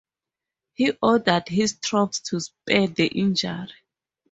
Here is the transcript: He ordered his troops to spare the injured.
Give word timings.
He 0.73 0.93
ordered 0.99 1.47
his 1.49 1.77
troops 1.77 2.21
to 2.21 2.39
spare 2.39 2.87
the 2.87 3.05
injured. 3.05 3.71